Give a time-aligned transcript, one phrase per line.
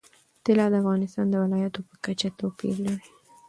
[0.43, 3.09] طلا د افغانستان د ولایاتو په کچه توپیر لري.